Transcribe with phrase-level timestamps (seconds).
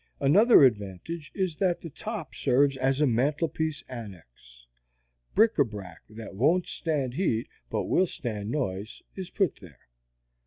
[0.19, 4.65] Another advantage is that the top serves as a mantelpiece annex;
[5.35, 9.81] bric a brac that won't stand heat but will stand noise is put there.